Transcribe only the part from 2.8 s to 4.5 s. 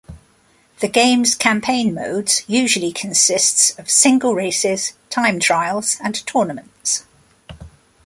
consists of single